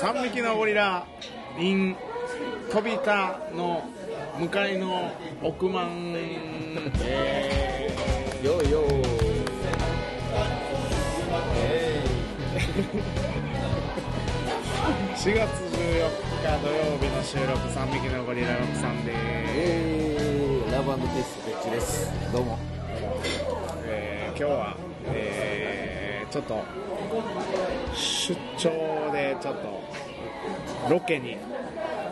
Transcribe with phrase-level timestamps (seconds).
[0.00, 1.06] 3匹のゴリラ
[1.58, 1.96] in
[2.70, 3.82] 飛びたの
[4.38, 5.10] 向かいの
[5.42, 6.12] 億万
[7.00, 7.90] え
[8.44, 8.82] よいよ。
[8.82, 9.06] ー
[15.16, 16.10] 4月14
[16.42, 22.12] 日土曜日の収録3匹のゴリラ6さんでえー、ラブピースベッチです。
[22.32, 22.58] どうも。
[23.86, 24.76] えー今日は、
[25.06, 25.55] えー
[26.30, 26.64] ちょっと
[27.94, 29.82] 出張でちょっと
[30.90, 31.38] ロケに、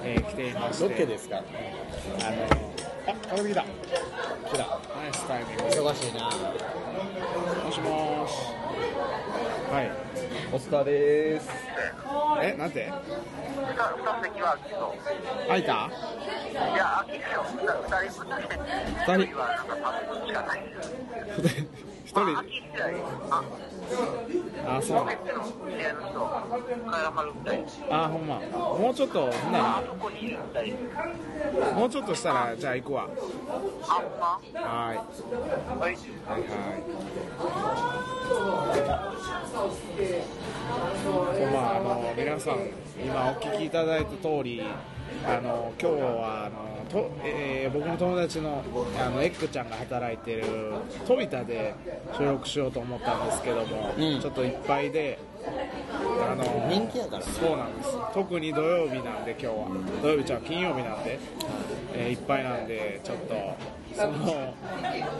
[0.03, 0.89] えー来ていまして。
[0.89, 1.37] ロケですか？
[1.37, 1.47] あの
[3.07, 3.63] あかかってきた。
[3.63, 3.67] 来
[4.57, 4.59] た。
[4.97, 5.63] ナイスタイミング。
[5.65, 6.25] 忙しいな。
[7.65, 8.33] もしもーし。
[9.71, 9.91] はい。
[10.53, 11.51] お疲れです。
[12.43, 12.91] えなんて？
[12.91, 12.93] 二
[14.25, 14.57] 席は
[15.49, 15.67] 空いた？
[15.67, 15.67] い
[16.77, 17.45] や、空きですよ。
[17.53, 17.59] 二
[18.09, 18.57] 人分して、
[19.07, 19.23] 二人。
[19.23, 20.59] 一人はなんか三分しかない。
[21.43, 21.67] です。
[22.05, 22.25] 一人
[24.67, 25.07] あそう。
[27.91, 28.41] あほんま。
[28.79, 29.59] もうちょっとほんな。
[29.59, 29.83] ら
[31.75, 33.09] もうちょっとしたらじゃあ行くわ。
[33.09, 34.41] あ、ほんま？
[34.61, 34.97] はーい。
[34.97, 35.91] はい。
[35.91, 36.45] はいはい。
[41.53, 42.55] まああの皆さん
[42.99, 44.63] 今お聞きいただいた通り
[45.27, 48.63] あの今日はあのと、えー僕の友達の
[48.99, 50.45] あのエッグちゃんが働いてる
[51.07, 51.75] 飛び田で
[52.17, 54.21] 収録しようと思ったんですけども、うん。
[54.21, 55.19] ちょっといっぱいで
[56.31, 57.33] あの人気やからね。
[57.33, 57.91] そうなんです。
[58.13, 59.67] 特に土曜日なんで今日は。
[60.03, 61.19] 土曜日じゃあ金曜日なんで、
[61.97, 63.35] えーいっぱいなんでちょっと
[63.95, 64.55] その、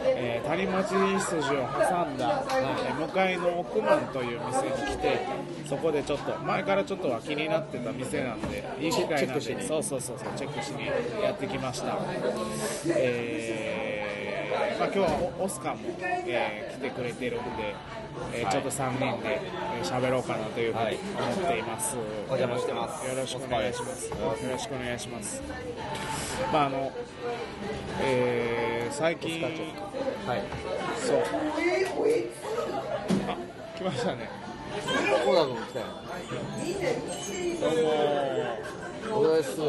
[0.05, 5.19] えー谷町筋を挟んだ、えー向かいの奥満という店に来て
[5.67, 10.87] そこでちょっと前からちょっとは気になってた店なんでいい機会なんでそうそうそうそうチェックしに
[11.23, 11.97] やってきました。
[12.87, 15.79] えーまあ、今日はオオスカーも、
[16.27, 17.73] えー来てくれてるんで、
[18.33, 19.39] えーちょっと3人で
[19.77, 21.95] えー喋ろうかなというふうに思っています、
[22.29, 23.07] お邪魔してます。
[23.07, 24.09] よろしくお願いします。
[24.09, 24.15] よ
[24.51, 25.41] ろしくお願いします。
[26.51, 26.91] まああの
[28.01, 29.53] えー最近はい。
[30.97, 31.17] そう。
[33.27, 33.37] あ
[33.77, 34.29] 来ましたね。
[35.25, 35.85] コーダ君来たよ。
[37.61, 39.61] どうもお疲れっす。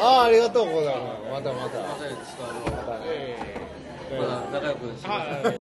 [0.00, 1.78] ああありがとうコーダ君またまた。
[1.78, 1.84] ま
[2.82, 3.36] たえ
[4.52, 5.57] 仲良くしー、はい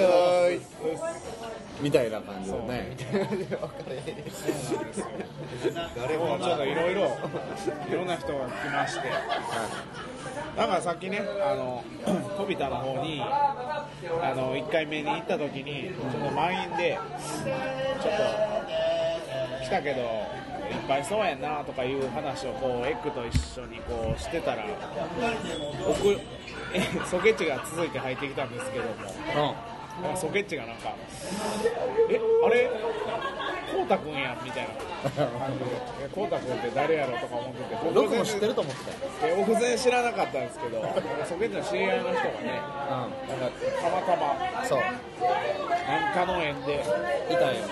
[0.00, 0.56] はい。
[1.00, 1.14] はい。
[1.80, 2.10] みたい。
[2.10, 2.96] な感じのね
[5.96, 6.74] 誰もちょっとい。
[6.74, 6.94] ろい。
[6.94, 7.08] ろい。
[7.92, 9.08] ろんな人が来まして
[10.56, 11.84] だからさっきねあの
[12.36, 13.86] 飛び田の方にあ
[14.34, 16.98] の1回目に行った時にちょっと満員で
[18.02, 18.12] ちょっ
[19.60, 20.04] と来たけどい。
[20.04, 20.06] っ
[20.88, 21.04] ぱい。
[21.04, 21.92] そうやんなとかい。
[21.94, 24.64] う話をこうエッグと一緒にこうしてたら
[25.88, 26.18] 奥
[26.74, 27.90] えソケッチが続い。
[27.90, 28.90] て入ってきたんですけども
[29.50, 30.94] うんなんかソケッチがなんか
[32.10, 32.70] 「えあれ
[33.72, 34.74] こうたくんやん」みたいな。
[34.98, 35.64] 感じで
[36.02, 38.84] 「えこうたくんって誰やろ?」とか思っててうん僕も知ってると思って
[39.20, 39.34] たよ。
[39.34, 40.80] え僕全然知らなかったんですけど
[41.28, 42.24] ソケッチの知り合いの人がね
[42.90, 43.16] なんか
[43.82, 44.80] たまたまそう。
[44.80, 46.74] なんかの縁で
[47.30, 47.64] いたんよ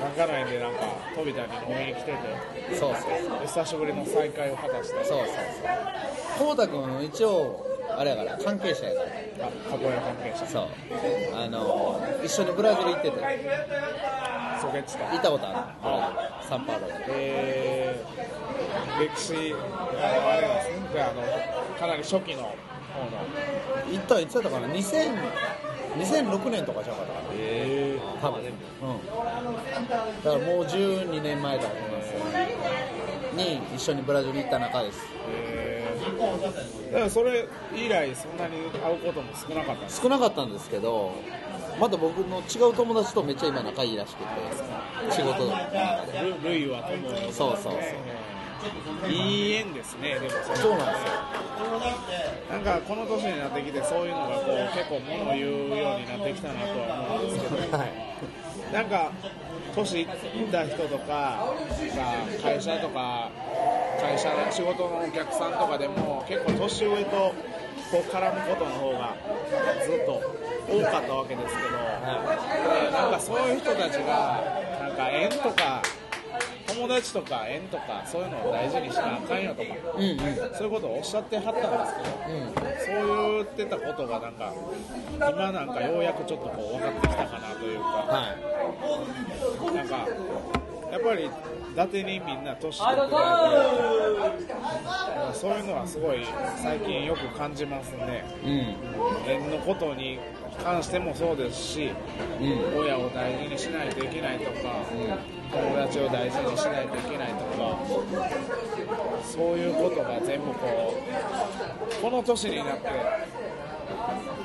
[0.00, 0.80] なんかの縁でなんか
[1.14, 2.18] 飛びたに飲みに来てて
[2.76, 3.40] そうそう。
[3.40, 5.32] で久しぶりの再会を果たしてそうそうそ
[6.44, 6.46] う。
[6.46, 9.46] こうたくん一応あれやから関係者やから。
[9.46, 10.46] あカポエラ関係者。
[10.46, 10.68] そう。
[11.34, 13.16] あの一緒にブラジル行ってて。
[14.60, 15.58] ソケッチと行ったことある。
[15.82, 16.94] ブラジルサンパウロで。
[17.08, 20.88] えー、歴史あのあれなんですね。
[20.94, 21.22] であの
[21.78, 22.56] かなり初期の方の。
[23.92, 24.68] 行ったいつやったかな。
[24.68, 25.10] 2000
[25.96, 27.28] 2006年とかじゃなかったかな。
[27.34, 28.40] え多分。
[28.40, 28.50] うん。
[29.86, 32.06] だからもう12年前だと思います
[33.36, 34.98] に一緒にブラジル行った仲です。
[35.30, 35.65] えー、
[36.92, 39.82] だからそれ以来そんなに会うことも少なかった。
[39.82, 41.12] んです少なかったんですけど
[41.80, 45.70] また僕の違う友達とめっちゃ今仲いいらしくて仕事の中
[46.06, 46.20] で。
[46.42, 49.10] ルルイは友達そうそうそう。
[49.10, 51.12] いい縁ですねでもそそうなんですよ。
[52.50, 57.76] なんかこの年になってきてそういうのがこう結構物を言うようになってきたなとは思うんですけど。
[57.76, 57.92] はい。
[58.72, 59.12] なんか
[59.76, 60.08] 年いっ
[60.50, 61.54] た人とか
[62.42, 63.30] 会社とか
[64.00, 67.34] 会社の仕事のお客さんとかでも結構年上と
[67.90, 69.14] こう絡むことの方が
[69.84, 70.22] ずっと
[70.68, 74.42] 多かったわけですけど、でなんかそういう人たちが
[74.80, 75.82] なんか縁とか
[76.86, 80.18] 友達とか縁とかそういうのを大事にしなあかんよとかうんうん。
[80.54, 81.94] そういうことをおっしゃってはったんです
[82.86, 84.52] けどうんそう言ってたことがなんか
[85.18, 88.36] 今なんかようやくちょっとこう分かってきたかなというかは
[89.72, 90.06] いなんか
[90.92, 91.28] やっぱり伊
[91.76, 93.18] 達にみんな年取ってくれ
[94.46, 96.24] てそういうのはすごい
[96.62, 98.76] 最近よく感じますねうん
[99.28, 100.20] 縁のことに
[100.62, 101.90] 関してもそうですし、
[102.40, 104.84] うん親を大事にしないといけないとか、
[105.52, 107.78] 友達を大事にしないといけないとか
[109.24, 110.94] そういうことが全部こ
[111.98, 112.88] うこの年になって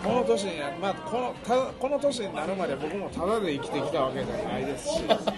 [0.03, 5.33] この年になまあ、このたこの年になるまで僕もただで生きてきたわけじゃないですしなんか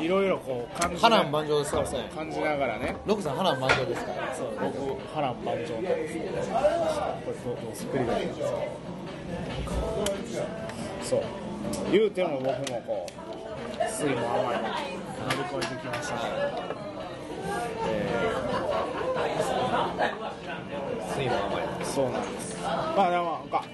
[0.00, 4.12] いろいろこう感じな波乱万丈ですからね感じながらねロックさん波乱万丈ですか？
[4.12, 4.78] らそう僕
[5.14, 8.48] 波乱万丈なんですけどこれどうすっくり返りますか
[11.02, 11.22] そう。
[11.92, 13.29] 言うても僕もこう
[13.88, 14.74] 酸いも甘いも乗
[15.30, 16.30] り越えてきましたから
[21.14, 23.64] 水分甘いそうなんですまあでもか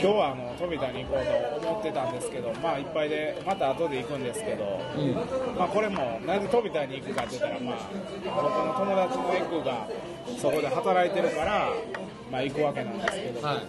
[0.00, 5.14] 今日はあの飛田に行こうと思ってたんですけどまあいっぱいでまた後で行くんですけど、うん
[5.56, 7.88] まあこれもなぜ飛田に行くかって言ったらまあ
[8.24, 9.88] 僕の友達のエクが
[10.38, 11.68] そこで働いてるから
[12.32, 13.66] まあ行くわけなんですけど、はい。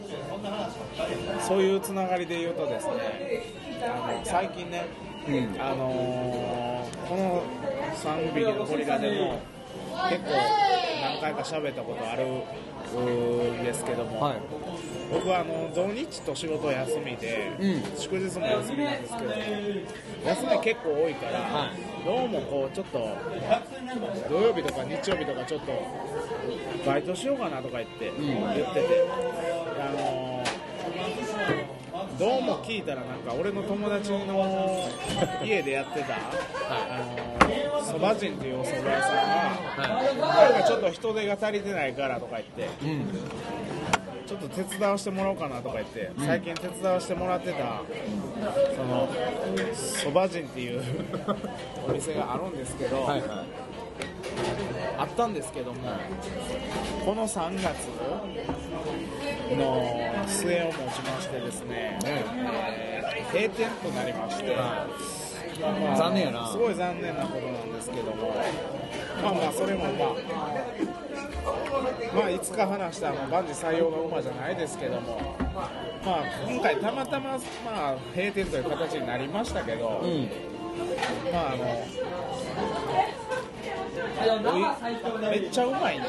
[1.46, 2.94] そういうつながりで言うとですね
[3.84, 4.86] あの最近ね、
[5.28, 5.62] うん。
[5.62, 7.44] あのーこの
[7.94, 9.40] 3匹のゴリラでも
[10.10, 10.63] 結構
[11.04, 14.38] 何回か喋ったことあるんですけども、はい。
[15.12, 17.84] 僕はあの土日と仕事休みで、うん。
[17.98, 22.06] 祝日も休みなんですけど休み結構多いから、はい。
[22.06, 23.18] どうもこうちょっと
[24.30, 25.72] 土曜日とか日曜日とかちょっと
[26.86, 28.16] バイトしようかなとか言って、ん。
[28.18, 28.88] 言ってて、
[29.80, 30.54] あのー
[32.20, 34.90] どうも聞いたらなんか俺の友達の
[35.44, 37.23] 家でやってた、あのー
[37.84, 39.16] そば人っていうお蕎麦屋さん
[40.20, 43.08] が、なんかちょっと人手が足りてないからとか言ってうん
[44.26, 47.82] ちょっと手伝わしてもらおうかなとか言って、最近手伝わしてもらってた、
[48.76, 49.10] その
[49.74, 50.82] そば人っていう
[51.88, 53.44] お店があるんですけど、はいは
[54.98, 55.80] あったんですけども、
[57.06, 57.88] この3月
[59.58, 64.56] の末をもちましてですね、えー閉店となりまして、
[65.62, 66.48] まあ残念やな。
[66.52, 68.34] すごい残念なことなんですけども、
[69.22, 70.14] まあまあ、それもまあ、
[72.16, 75.36] まあ、いつか話したあの万事採用の馬じゃないですけども、
[76.06, 77.38] まあ、今回、たまたま、ま
[77.92, 80.30] あ、閉店という形になりましたけど、いうん
[81.32, 81.66] まああの
[85.30, 86.08] めっちゃうまいんで、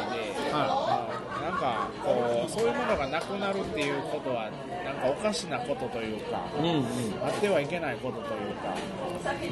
[1.44, 4.50] なんかこうそういうものがなくなるっていうことは
[4.82, 6.85] なんかおかしなことというか、うんうん。
[7.23, 8.75] あってはいけないことというか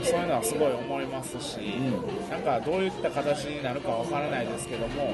[0.03, 1.59] そういうのはすごい思いますし、
[2.31, 5.13] なんかどういった形になるかわからないですけども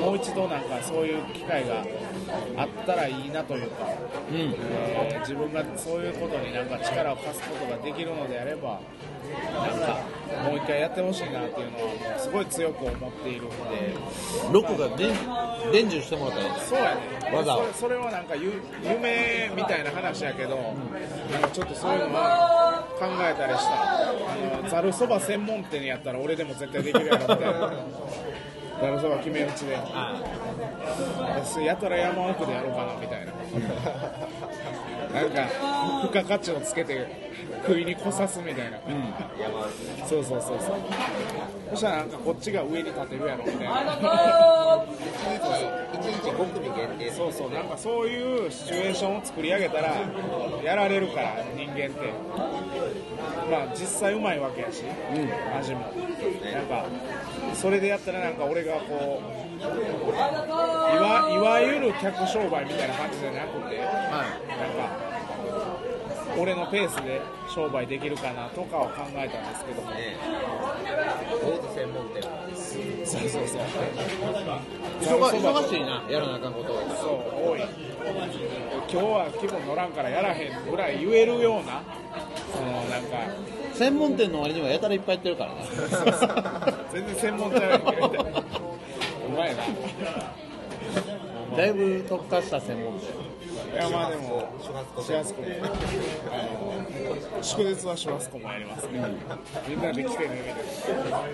[0.00, 1.84] もう一度なんかそういう機会が
[2.56, 4.36] あったらいいなというか、うん。
[4.36, 8.80] えー自分がそういうことになんか力を貸すことができるのであれば
[9.52, 13.54] なんかもう一回やってほしいなっていうのはもうすごい強く思っているんで。
[14.52, 15.12] ロックが伝
[15.72, 17.36] 伝授してもらったんそうやね。
[17.36, 18.52] わざわそれそれはなんかゆ
[18.82, 24.58] 夢みたいな話やけど、なんかちょっとそういうのは考えたりした。
[24.58, 27.72] あのざるそば専門店やったら俺でも絶対できるやろみたいな
[28.80, 29.76] ざるそば決め打ちで。
[29.76, 33.32] 私やたら山奥でやろうかなみたいな。
[35.08, 35.48] なんか
[36.02, 37.27] 付加価値をつけて
[37.66, 38.78] 食いに来さすみたいな、
[40.06, 40.78] そうそうそうそう。
[41.70, 43.82] そしたらなんかこっちが上に立てるやろみたいな。
[45.94, 47.10] 一日5組限定。
[47.12, 47.50] そうそう。
[47.50, 49.94] なんかそういうシチュエーションを作り上げたら
[50.62, 52.12] やられるから人間って。
[53.50, 54.84] まあ実際うまいわけやし、
[55.58, 55.80] 味も。
[55.80, 56.86] なんか
[57.54, 59.22] それでやったらなんか俺がこ
[59.60, 65.07] ういわいわゆる客商売みたいな感じじゃなくて、なんか
[66.38, 67.20] 俺のペースで
[67.52, 72.22] 商売できるかなとかを考えたんですけども、大津専門店。
[73.04, 73.60] そうそうそう。
[75.00, 75.80] 忙忙しい。
[75.80, 76.74] なやらなあかんこと。
[76.74, 77.60] がそう多い。
[78.90, 81.82] 今日は気分乗らんからやらへんぐらい言えるような
[82.54, 83.18] そのなんか。
[83.74, 85.64] 専門店の割にはやたらいっぱいやってるからね。
[86.92, 88.00] 全然専門ちゃうやんけう
[89.36, 89.62] まい な
[91.56, 93.08] だいぶ特化した専門店。
[93.08, 93.27] い
[93.78, 96.36] やまあでもシュラスコもあ
[97.38, 98.88] の祝日はシュラスコもやります。
[98.88, 99.04] ね、
[99.68, 100.54] みんなで来てね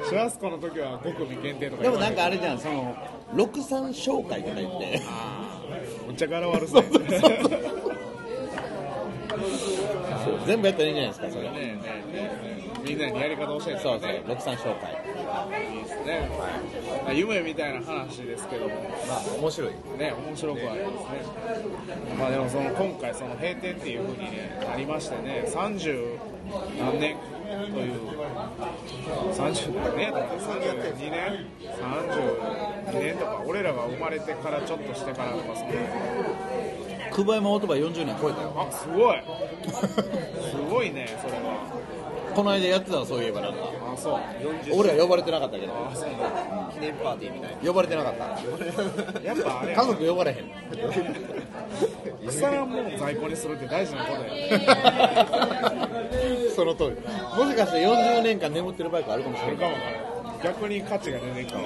[0.02, 2.96] みシュラスコの時は5組限定とかでもなんかかあれじゃんその
[3.34, 5.02] 六三紹介とか言って。
[6.06, 7.40] むっちゃ柄悪そうですね
[10.46, 11.42] 全部やったらいいんじゃないですかそれ。
[11.42, 11.80] ねえね
[12.12, 13.80] えねみんなにやり方教えて。
[13.80, 15.13] そうそうね六三紹介いい
[15.50, 16.30] ですね、
[17.04, 18.74] まあ、夢みたいな話ですけども。
[19.08, 19.70] まあ面白い。
[19.98, 22.16] ね、面白くはありますね。
[22.18, 26.18] まあでもその今回その閉店っていう風にねなりましてね、30
[26.78, 27.16] 何年
[27.72, 27.94] という
[29.32, 31.46] 30何年とか32年
[32.92, 35.70] 32年とか俺らが生まれてからちょっとしてからとかその
[37.12, 38.52] 久保山オートバイ40年超えたよ。
[38.56, 39.22] あすごい。
[40.50, 41.62] すごいねそれは
[42.34, 43.58] この間やってたのそういえばなんか。
[43.94, 44.20] あそう。
[44.74, 45.72] 俺は呼ばれてなかったけど。
[45.72, 46.08] あそう
[46.74, 47.56] 記念パーティーみたいな。
[47.68, 48.24] 呼ばれてなかった。
[49.22, 49.72] やっぱあれ。
[49.72, 50.50] や家族呼ばれへん。
[52.28, 54.28] 草はもう在庫にするって大事なことや。
[56.56, 56.96] その通り。
[57.44, 60.04] もしかして40年間眠ってるバイクあるかもしれないあるかもね
[60.42, 61.64] 逆に価値が出てきたま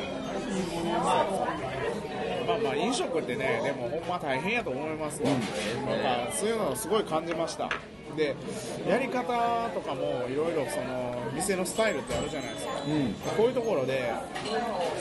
[2.54, 5.40] あまあ飲食ってねでもほんま大変やと思いますわ、なん。
[5.40, 5.46] か
[6.32, 7.68] そういうのをすごい感じました
[8.17, 8.35] で
[8.88, 12.73] やり方とかもいろいろその店のスタイルってあるじゃないですか、
[13.37, 14.12] こういうところで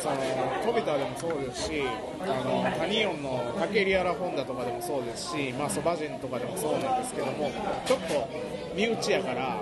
[0.02, 0.16] その
[0.66, 1.84] 飛びタでもそうですし
[2.22, 7.52] あのタニオンのタケリアラホンダとかでもそうですしまあソバジンとかでもそうなんですけども
[7.86, 8.30] ちょっと
[8.76, 9.60] 身内やから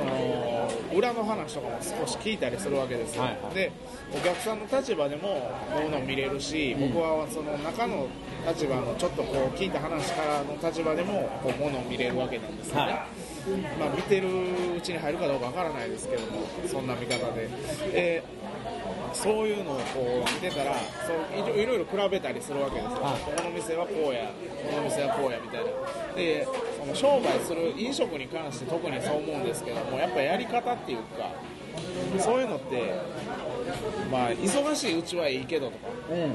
[0.00, 3.54] その裏の話とかも少し聞いたりするわけですよ、はいはい。
[3.54, 3.70] で
[4.12, 8.08] お客さんの立場でもものを見れるし、僕はその中の
[8.48, 12.92] 立場のちょっとこう聞いた話からの立場でもこうものを見れるわけなんですよね、はい。
[13.78, 14.28] まあ、見てる
[14.76, 17.48] うちに入るかどうかわからないですけどもそんな見方で。
[17.92, 18.22] で
[19.12, 20.74] そういうのをこう見てたら
[21.06, 23.20] そういろいろ比べたりするわけですよ、はい。
[23.20, 24.30] この店はこうや
[24.70, 25.70] この店はこうやみたいな。
[26.14, 26.46] で
[26.78, 31.30] その商売する飲食に関して特にそう思うんですけどもやっぱやり方っていうか
[32.18, 32.94] そういうのって
[34.10, 36.34] まあ忙しいうちはいいけどとか、うん。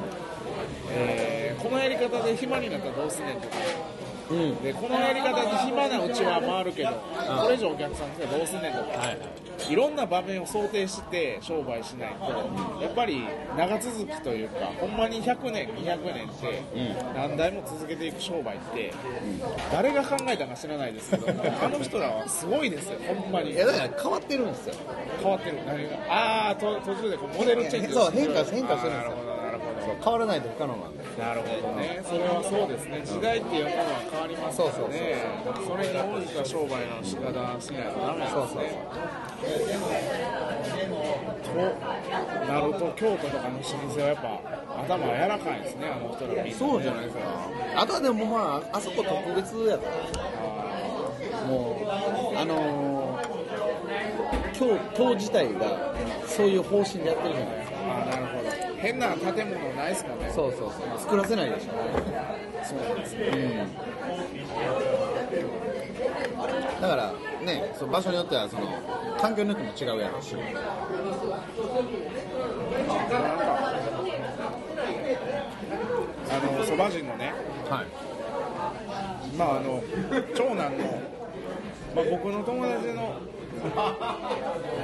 [0.92, 3.56] えーこのやり方で暇になったらどうすんねんとか
[4.30, 4.56] うん。
[4.64, 9.72] でこのやり方で暇なうちは回るけどこれ以上お客さん来たらどうすんねんとか、はい。
[9.72, 13.24] いろんな場面を想定して商売しないとやっぱり
[13.58, 16.62] 長続きというかほんまに100年200年って
[17.16, 18.94] 何代も続けていく商売って
[19.72, 21.28] 誰が考えたか知らないですけど
[21.64, 23.52] あの人らはすごいですよほんまに。
[23.52, 24.76] いやだから変わってるんですよ。
[25.22, 25.58] 変わってる。
[25.66, 25.98] 何が？
[26.10, 29.10] ああと途中でこうモデルチェンジそう変化変化するんで
[29.84, 29.96] すよ。
[30.04, 35.24] 変わらないと不可能なんでなるほどね、それはそうですね、時代っていうものは変わりますからね、
[35.66, 38.36] それに応じた商売の仕方しないとダメですね。
[38.36, 38.68] そうそう
[41.46, 41.56] と
[42.52, 44.40] なると、京都とかの老舗はやっぱ
[44.84, 46.60] 頭柔らかいですね、あの人らみんな。
[46.60, 47.24] そうじゃないですか。
[47.76, 49.96] あとはでもまああそこ特別やから。
[51.46, 51.78] も
[52.34, 55.94] うあのー、京都自体が
[56.26, 57.78] そういう方針でやってるじゃないですか。
[57.78, 58.50] あーなるほど。
[58.86, 60.32] 変な建物ないですもんね。
[60.32, 61.72] そうそうそう作らせないでしょ。
[62.64, 63.16] そうなんです。
[63.16, 63.68] ね。
[66.80, 67.14] だから
[67.44, 68.68] ねその場所によってはその
[69.20, 70.22] 環境によっても違うやろう。
[70.22, 70.36] し
[76.28, 77.34] あの、そば人のね、
[77.70, 77.88] はい。
[79.36, 79.82] まああの
[80.36, 81.02] 長男の、
[81.96, 83.20] まあ、僕の友達の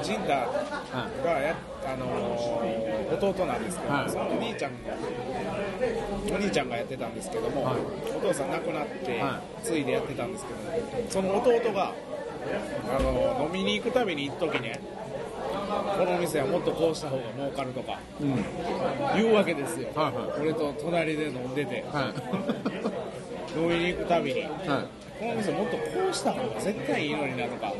[0.03, 0.29] 陣太
[1.23, 2.05] がや、あの
[3.17, 4.09] 弟なんですけど、はい。
[4.09, 4.71] そのお兄ちゃん
[6.31, 7.75] お兄ちゃんがやってたんですけども、はい。
[8.17, 10.59] お父さん亡くなって、は継いでやってたんですけど
[11.09, 11.93] その弟が
[12.97, 14.79] あの飲みに行くたびに一時ね
[15.97, 18.35] この店はもっとこうした方が儲かるとかうん。
[19.15, 20.41] 言うわけですよ、はいはい。
[20.41, 22.13] 俺と隣で飲んでて、は
[23.55, 24.39] 飲みに行くたびに。
[24.39, 27.71] いはいこの店もっとこうした方が絶対いいのになとか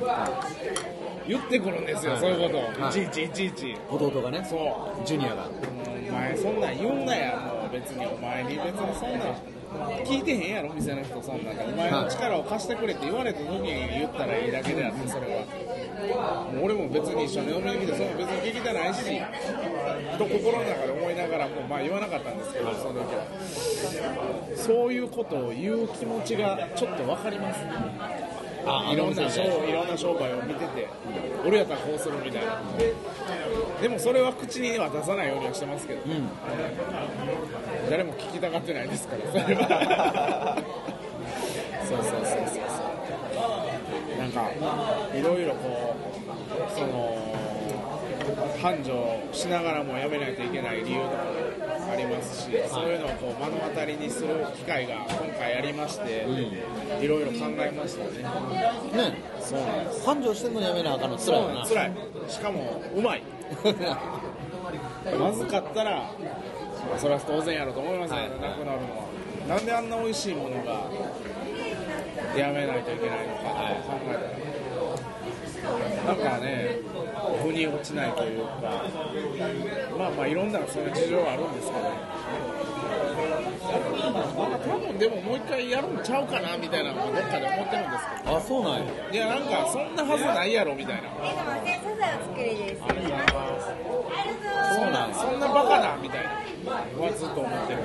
[1.28, 2.58] 言ってくるんですよ、そういうこと。
[2.60, 2.90] を、はい。
[2.90, 3.78] い、ちいちいちいち。
[3.90, 4.56] 弟がねそ
[5.02, 5.08] う。
[5.08, 5.50] ジュニアが。
[6.10, 7.38] お前そんなん言うなや。
[7.38, 9.62] もう別にお前に別にそんなん
[10.06, 15.46] 聞いてへんやろ店の人そんなんでお前の力を貸してくれって言われた時に言ったらいいだけであってそれは
[16.62, 19.22] 俺も別に一緒に飲みに来てその別に聞きたないし
[20.18, 23.26] と心の中で思いながらもまあ言わなかったんですけどその時は。
[24.56, 27.60] そういうことを言う気持ちがちょっと分かります。
[28.66, 30.88] あいろんな商いろんな商売を見てて、
[31.46, 32.62] 俺やったらこうするみたいな、
[33.82, 36.30] でもそれは口には出さないようにはしてますけど、うん。
[37.90, 40.58] 誰も聞きたがってないですから、それは。
[41.90, 42.41] そうそうそう。
[44.34, 47.32] なんか、いろいろこう、その、
[48.62, 48.94] 繁盛
[49.32, 56.26] しながらもやめないといけない理由とかもありますし、そういうのをこう目の当たりにする機会が今回ありまして、
[57.02, 59.10] いろいろ考えましたね。
[59.10, 60.06] ねそうなんです。
[60.06, 61.92] 繁盛してんのにやめなあかんのつらいよな辛い。
[62.28, 63.24] しかも、うまい。
[65.20, 69.12] まずかったら、まあそれは当然やろうと思いますけど、はいなくなるのは。
[69.50, 70.86] なんであんな美味しいものが
[72.38, 73.48] やめないといけないのか考
[74.08, 74.20] えた
[75.68, 75.72] ら、
[76.06, 76.80] なんかね、
[77.44, 78.52] 腑に落ちないというか、
[79.98, 81.88] まあまあ、いろんなそういう事情があるんですけど、ま
[84.56, 88.38] あ、多分でももう一回やるんちゃうかなみたいなのがどっかで思ってるんですけど。
[88.38, 88.80] あそうなんや
[89.12, 92.82] いやなんかそんなはずないやろみたいなえ、でも、ね、サザエを作りです。
[92.82, 92.88] そ
[94.88, 97.80] うなんそんなバカなみたいなはずっと思ってる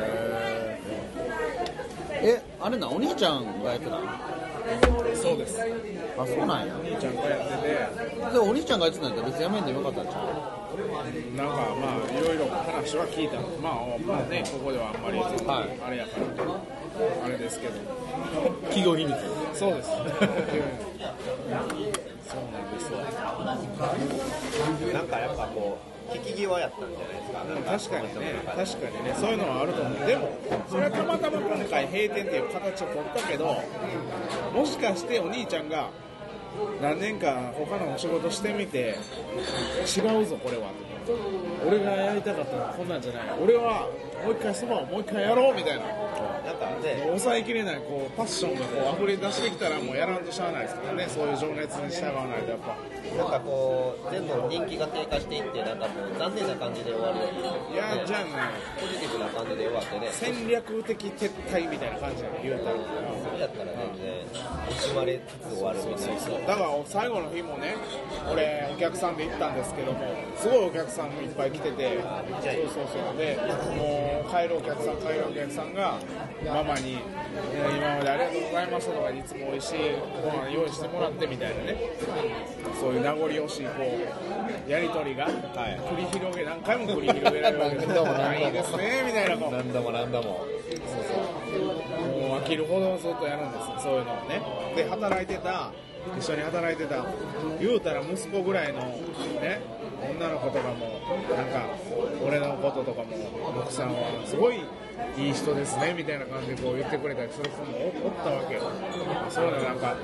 [2.22, 3.98] えあれなお兄ちゃんがやってたの？
[5.14, 5.58] そうです。
[6.18, 6.74] あそうなんや。
[6.76, 7.56] お兄ちゃんがやって
[8.28, 10.12] てでお兄ちゃんがやってたんやったら別にやめんでよかったんちゃ
[11.36, 13.40] なんかまあいろいろ話は聞いた。
[13.40, 16.60] のまあまあねここではあんまりはいあれやから。
[17.24, 17.78] あれですけどう
[18.72, 19.14] 企業秘密。
[19.54, 19.90] そうです
[21.16, 22.98] そうなんですよ
[24.92, 25.78] なんかやっぱこ
[26.12, 28.34] う引き際やったんじゃないですかなん確かにね。
[28.44, 30.06] 確かにねそういうのはあると思う。
[30.06, 30.30] でも
[30.68, 33.62] それはたまたま今回閉店っていう形を取ったけど
[34.54, 35.90] もしかしてお兄ちゃんが
[36.80, 38.96] 何年か他のお仕事してみて
[39.96, 40.70] 違うぞこれは
[41.66, 43.88] 俺がやりたかったのはこんなんじゃない俺は
[44.24, 45.82] もう一回そばをもう一回やろうみたいな。
[46.86, 51.06] なんかね抑えきれないこうパッションがこう溢れ出してきたらもうやらんとしゃあないですからね。
[51.08, 52.76] そういう情熱に従わないとやっぱ。
[53.16, 57.26] なんかこう全部人気が低下していってなんかもう残念な感じで終わるよ
[57.70, 58.30] りいやじゃあね。
[58.80, 60.08] ポジティブな感じで終わってね。
[60.12, 62.76] 戦略的撤退みたいな感じで言うたら
[63.36, 64.24] それやったら全然
[64.70, 67.76] 惜しまれつつ終わるみたいなだから最後の日もね
[68.32, 70.00] 俺お客さんで行ったんですけども
[70.36, 73.16] すごいお客さんもいっぱい来ててそうそうそう。
[73.18, 73.36] で
[73.76, 75.98] もう帰るお客さん帰るお客さんが
[76.46, 77.00] ママに「いや
[77.76, 79.78] 今までありがとうございました」とかいつも美味しい
[80.24, 81.76] ご飯用意してもらってみたいなね。
[82.80, 83.70] そういう名残惜しいこ
[84.68, 89.52] うやり取りが繰り広げ何回も繰り広げられるわけですいいですねみたいなこう。
[89.52, 90.46] 何度も何度も
[92.46, 94.40] もう飽きるほどずっとやるんですそういうのをね。
[94.76, 95.72] で働いてた
[96.16, 97.04] 一緒に働いてた
[97.60, 99.60] 言うたら息子ぐらいのね
[100.16, 101.00] 女の子とかも
[101.34, 101.66] なんか
[102.24, 103.16] 俺のこととかも
[103.60, 104.60] 奥さんはすごい
[105.16, 108.62] いい人ですねみたいな感じでこう言ってくれたりする子もおったわけよ。
[109.28, 109.96] そういうのなんか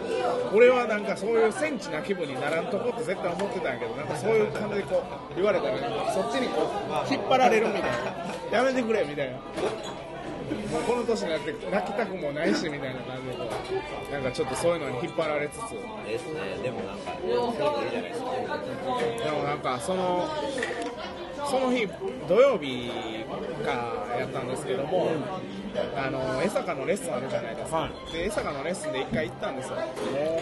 [0.53, 5.79] 俺はなんかそういうセンチな気分にならんとこって絶対思ってたんやけどなんかそういう感じでこう言われたら
[6.13, 6.63] そっちにこ
[7.09, 8.59] う引っ張られるみたいな。
[8.59, 9.39] やめてくれみたいな。
[10.87, 13.49] この年になって泣きたくもないしみたいな感じでこ
[14.09, 15.59] うなんかちょっとそういうのに引っ張られつつ。
[16.07, 18.29] ですねでもなんかそういうのいいじゃないですか
[19.25, 20.29] でもなんかその
[21.49, 21.89] その日
[22.29, 22.91] 土曜日
[23.65, 25.11] かやったんですけども、
[25.97, 29.77] あの江坂のレッスンあるじゃないですか、で江坂のレッスンで1回行ったんですよ。
[29.77, 29.83] も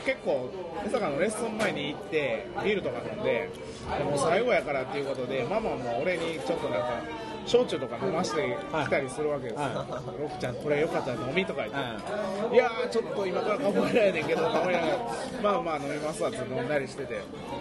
[0.02, 0.50] う結構
[0.86, 3.50] 江坂のレッスン前に行ってビールとか飲んで
[3.98, 7.02] でもう最後やからっていうことでママも俺にちょっとなんか
[7.46, 9.86] 焼酎とか飲ましてきたりするわけですよ、
[10.20, 12.58] ロクちゃんこれよかったら飲みとか言って、い。
[12.58, 14.98] やーちょっと今からカモらやねんけどカモらや
[15.42, 17.20] まあまあ飲みますわって飲んだりしてて。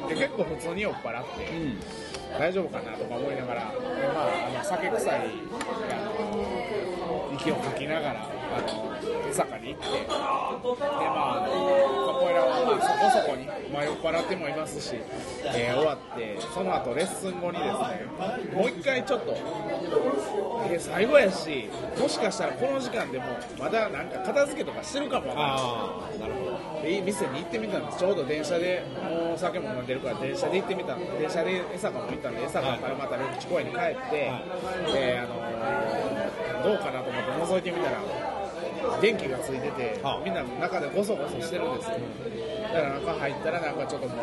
[0.09, 1.47] で結構普通に酔っ払って、
[2.37, 3.77] 大丈夫かなとか思いながら、で
[4.13, 5.23] まあ、あの酒臭いあ
[6.23, 6.28] の
[7.39, 8.89] 息を吐きながらあの
[9.29, 14.95] 江坂に行ってで、まあ、あのカポエラは、まあ、そこそこに、まあ、酔っ払ってもいますし、
[15.45, 19.31] えー終わってその後レッスン後にですねもう一回ちょっと、
[20.69, 23.25] えー最後やしもしかしたらこの時間でも
[23.57, 27.99] まだなんか片付けとかしてるかもわからないなるほどでいい店に行ってみたんです。
[27.99, 33.95] ちょうど電車でもうお酒も飲んでるから電車で行ってみたんで電車で江坂も行ったんで江坂からまた緑地公園に帰って、は
[34.89, 38.01] いであのーどうかなと思って覗いてみたら
[39.01, 41.97] 電気がついてて、みんな中でゴソゴソしてるんですよ。
[42.73, 44.17] だから中入ったらなんかちょっともう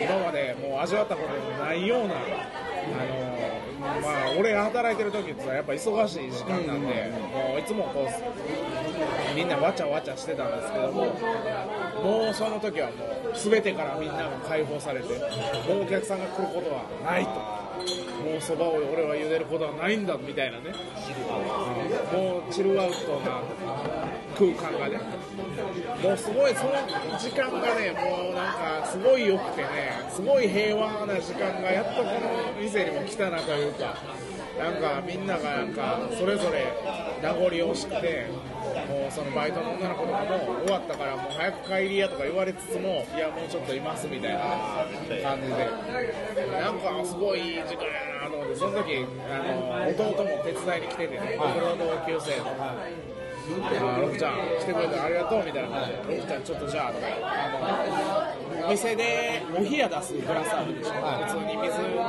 [0.00, 3.46] 今までもう味わったことのないようなあのー
[4.02, 15.08] まあ俺が働いてる時ってやっぱ忙しい時間なんで、もういつもこうみんなわちゃわちゃしてたんですけどももうその時はもう全てからみんなが解放されて
[15.68, 17.30] もうお客さんが来ることはないと
[18.24, 20.74] もうそばを俺は茹でることはないんだみたいなね。
[22.12, 23.42] もうチルアウトな
[24.36, 25.00] 空間がね。
[26.02, 26.72] もうすごいその
[27.18, 29.68] 時間がねもうなんかすごい良くてね
[30.10, 33.96] すごい平和な時間がやっとこの店にも来たなというか。
[34.58, 36.72] なんかみんながなんかそれぞれ
[37.22, 38.26] 名残惜しくて
[38.88, 40.26] もうそのバイトの女の子とかも
[40.64, 44.40] 終わったからもう早く帰りやとか言われつつもいやもうちょっといますみたいな
[45.22, 45.70] 感じで。
[46.60, 51.38] なんかすごいいい時間やなと思ってその時あの弟も手伝いに来ててね。
[51.38, 52.46] 僕の同級生の。
[52.58, 52.74] あ
[54.00, 55.78] ロクちゃん来てくれてありがとうみたいな。
[55.78, 60.98] 感じでロクちゃんちょっとじゃあとかあのお店でお冷や出すグラスあるでしょ、普
[61.30, 62.02] 通に水飲む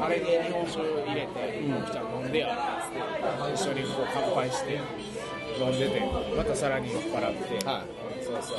[0.00, 4.80] あれに日本酒入れて、ロクちゃん飲んでやって一緒にこう乾杯して
[5.58, 6.00] 飲んでて
[6.36, 7.60] またさらに酔っ払って、
[8.22, 8.58] そうそう。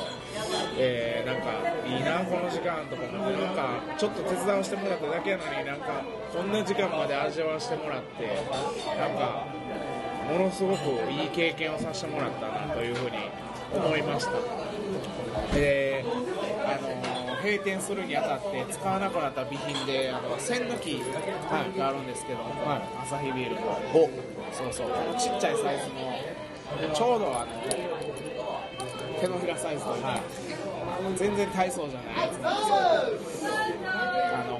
[0.78, 1.52] えー、なんか
[1.86, 8.28] いいなこの時間とかなんかちょっと手伝わせてもらっただけやのになんかこんな時間まで味わわせてもらって
[8.98, 9.46] なんか
[10.30, 13.18] ものすごくいい経験をさせてもらったなというふうに
[13.74, 14.32] 思いました。
[15.56, 15.99] であの
[17.50, 21.02] 閉店するにあたって使わなくなった備品であの栓抜き
[21.78, 22.46] があるんですけども、
[23.02, 23.80] アサヒビールの
[24.52, 25.88] そうそうこのちっちゃいサイズ
[26.88, 27.48] のちょうどあの
[29.20, 30.22] 手のひらサイズというか、
[31.18, 32.60] 全然体操じゃないやつなん
[33.20, 33.52] ですよ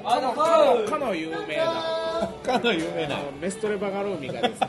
[0.02, 4.68] あのかのかの有名なかの有名なメストレバガルーミがですね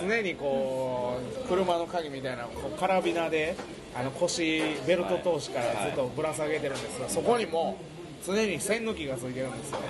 [0.00, 3.56] 常にこう車の鍵みたいなこうカラビナで
[3.96, 7.76] あの腰ベルト通しからずっとぶら下げてるんですがそこにも
[8.26, 9.86] 常に線抜きがついてるんですよね。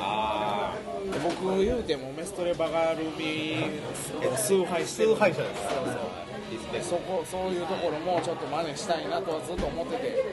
[1.23, 3.57] 僕言うてもメストレバガルーミ
[4.37, 6.73] 崇拝してる崇拝者ですそうそう。
[6.73, 10.25] でそこそういうところもちょっと真似したいなとはずっと思ってて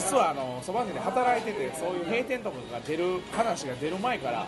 [0.00, 4.46] 実はあのそば店で働いててそういう閉店とかが出る話が出る前から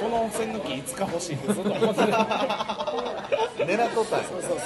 [0.00, 2.06] この線抜きいつか欲しいってずっと思って。
[2.06, 2.12] て
[3.66, 4.24] 狙っとったんや。
[4.26, 4.58] そうそうそう。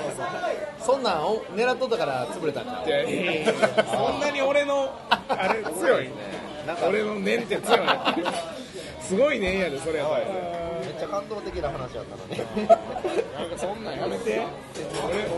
[0.76, 2.82] そうそんなんお狙っとったから潰れたんか。
[2.86, 3.52] いやいやいや
[3.90, 6.08] そんなに俺のあれ強い
[6.86, 7.80] 俺の念って強い
[9.06, 10.24] すごい念やでそれやったら。
[10.80, 12.44] めっちゃ感動的な話やったのね
[13.38, 14.42] なんかそんなんやめて。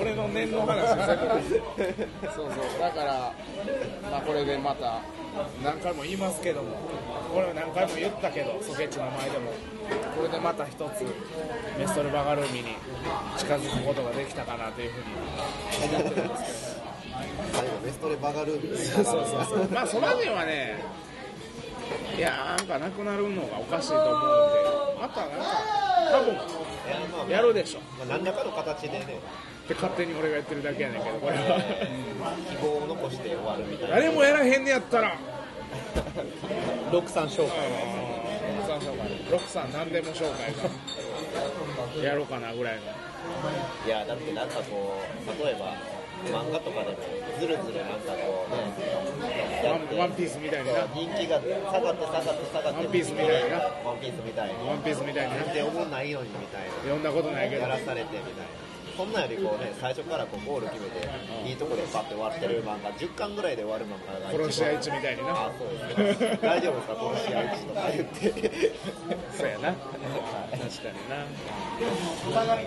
[0.01, 0.89] 俺俺の念の話。
[2.35, 2.81] そうそう。
[2.81, 3.33] だから、
[4.11, 5.01] まあ、これでまた。
[5.63, 6.77] 何回も言いますけども。
[7.33, 9.53] これ何回も言ったけどソケッチの前でも。
[10.17, 10.81] これでまた一つ
[11.79, 12.77] メストルバガルーミに
[13.37, 15.97] 近づくことができたかなというふうに。
[16.01, 16.89] 思ってるんですけど
[17.53, 19.69] 最後ベストレバガルームそうそうそう。
[19.71, 20.83] まあそば人はね
[22.16, 24.59] いやなんかなくなるのがおかしいと思うんで。
[25.01, 25.46] またなんか
[26.11, 26.20] 多
[27.24, 27.81] 分やるでしょ。
[27.98, 29.20] まあ、何らかの形でね。
[29.64, 31.61] って勝手に俺が言ってるだけやねんけどこれは。
[32.51, 33.96] 希望を残して終わるみたいな。
[33.96, 35.16] 誰もやらへんねやったら。
[36.90, 37.55] 六三紹介
[39.31, 40.70] ロクさん紹介何でも紹介か
[42.03, 42.83] やろうかなぐらいの。
[43.87, 45.74] いやだってなんかこう例えば
[46.27, 46.99] 漫画とかでも
[47.39, 48.59] ずるずるなんかこうね
[49.63, 50.87] やってワンワンピースみたいにな。
[50.95, 53.59] 人気が下がって下がって下がってワンピースみたいな。
[53.85, 54.69] ワンピースみたいに。
[54.69, 55.45] ワンピースみたいにな。
[55.45, 57.63] 全然思んないのにみたい読んだことないけど。
[57.63, 58.68] なやらされてみたいな
[58.99, 61.07] そんなんよりこうね最初からこうゴール決めて
[61.49, 65.31] いいとこでパッて終わってる漫画10巻ぐらいで終わる漫画が殺し合い地みたいにな。
[65.31, 65.69] あそう
[66.05, 66.39] ですね。
[66.43, 68.73] 大丈夫ですか殺し合い地とか言って。
[69.39, 69.71] そうやな。
[70.51, 71.23] 確かにな。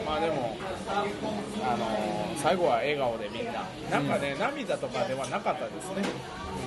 [0.08, 0.56] まあでも
[0.88, 3.66] あのー最後は笑顔でみんな。
[3.92, 6.02] なんかね、涙とかではなかったですね。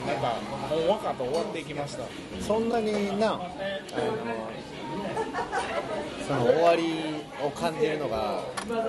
[0.07, 0.35] なんか
[0.69, 2.05] もう若と終わっていきました。
[2.43, 3.45] そんなになあの
[6.27, 6.83] その終わり
[7.45, 8.41] を感じるのが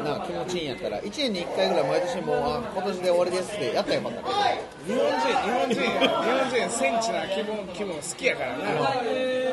[0.03, 4.25] な気持ちいいんやったら1年に1回ぐらい毎年もうあ今年で終わりですってやったらよかったね
[4.87, 8.63] 日本人日本人日本人センチな気分気分好きやからな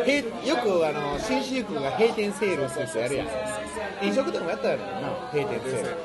[0.06, 0.14] 閉
[0.46, 3.28] よくあの新私服が閉店セールするってやるやん。
[4.02, 5.96] 飲食店もやったやろな閉店セール、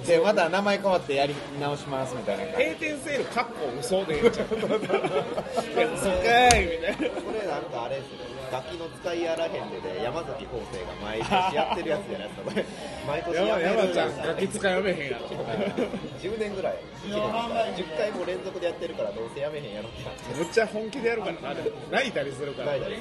[0.00, 4.20] うん、でまた名前変わってやり直しますみたいな閉店セールかっこ嘘で。
[4.20, 7.20] 言っちゃういや嘘かーいみたいな。
[7.20, 12.50] これなんかあれですよガキの使いやらへんでで山崎邦生が毎年やってるやつじゃないですか。
[12.50, 12.64] こ れ
[13.06, 15.26] 毎年や山ちゃんガキ使い読めへんやろ。
[16.18, 17.26] 10年ぐらい1年か
[17.76, 21.76] 10回も連続でやってるからどうせやめへんやろってむっちゃ本気でやるからなでも。
[21.90, 23.00] 泣いたりするからああいう感じで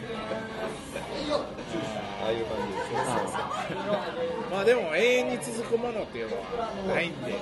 [2.83, 2.91] す。
[2.91, 2.97] ね
[4.51, 6.43] まあでも永遠に続くものっていうのは
[6.95, 7.39] ないんで、うん。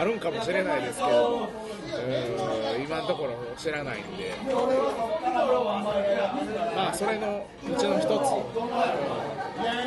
[0.00, 1.48] あるんかもしれないですけど、
[1.96, 4.32] うん今のところ知らないんで、
[6.74, 8.04] まあそれのうちの一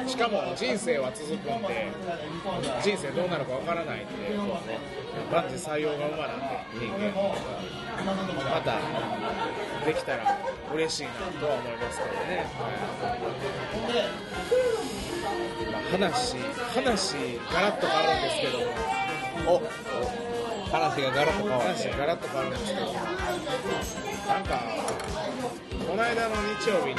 [0.06, 1.88] つ、しかも人生は続くんで、
[2.82, 4.14] 人生どうなるかわからないんで、
[5.32, 7.12] 万事採用が馬なんで、人間。
[7.98, 8.80] また
[9.86, 10.38] できたら
[10.74, 12.46] 嬉しいなとは思いますけどね。
[16.00, 16.38] まあ話
[16.74, 17.16] 話
[17.52, 18.60] ガラッと変わるんですけど
[19.46, 19.56] も。
[19.56, 20.27] お。
[20.72, 24.60] 話がガラッと変わって話ガラッと変わるんですけどなんか
[25.88, 26.96] この間の日曜日に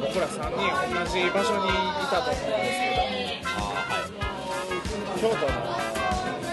[0.00, 0.60] 僕ら3人
[0.94, 2.94] 同じ場所にいたと思うんですけ
[5.22, 5.52] ど京都の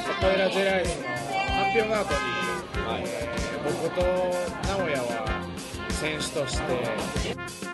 [0.04, 2.19] カポエラジェライスの発表の後に、
[3.04, 5.41] えー僕と直哉は
[5.89, 7.73] 選手として